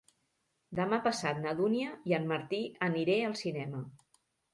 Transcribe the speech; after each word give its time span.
Demà 0.77 0.97
passat 1.07 1.41
na 1.43 1.53
Dúnia 1.59 1.91
i 2.11 2.15
en 2.19 2.25
Martí 2.31 2.61
aniré 2.87 3.19
al 3.27 3.37
cinema. 3.43 3.83